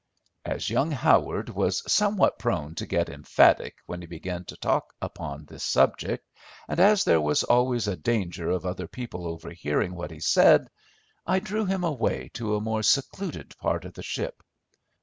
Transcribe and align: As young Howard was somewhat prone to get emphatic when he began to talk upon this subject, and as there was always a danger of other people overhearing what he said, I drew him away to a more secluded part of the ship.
As 0.45 0.67
young 0.71 0.89
Howard 0.89 1.49
was 1.49 1.83
somewhat 1.85 2.39
prone 2.39 2.73
to 2.73 2.87
get 2.87 3.07
emphatic 3.07 3.75
when 3.85 4.01
he 4.01 4.07
began 4.07 4.43
to 4.45 4.57
talk 4.57 4.95
upon 4.99 5.45
this 5.45 5.63
subject, 5.63 6.27
and 6.67 6.79
as 6.79 7.03
there 7.03 7.21
was 7.21 7.43
always 7.43 7.87
a 7.87 7.95
danger 7.95 8.49
of 8.49 8.65
other 8.65 8.87
people 8.87 9.27
overhearing 9.27 9.93
what 9.93 10.09
he 10.09 10.19
said, 10.19 10.67
I 11.27 11.37
drew 11.37 11.65
him 11.67 11.83
away 11.83 12.29
to 12.33 12.55
a 12.55 12.61
more 12.61 12.81
secluded 12.81 13.55
part 13.59 13.85
of 13.85 13.93
the 13.93 14.01
ship. 14.01 14.41